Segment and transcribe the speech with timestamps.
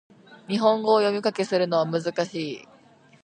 [0.47, 2.67] 日本語を読み書きするのは難しい